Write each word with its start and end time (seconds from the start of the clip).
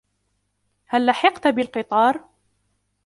هل 0.85 1.05
لحقت 1.05 1.47
بالقطار؟ 1.47 2.23